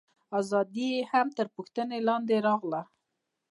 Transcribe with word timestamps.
ازادي 0.39 0.87
یې 0.95 1.01
هم 1.11 1.27
تر 1.37 1.47
پوښتنې 1.55 1.97
لاندې 2.07 2.35
راغله. 2.47 2.81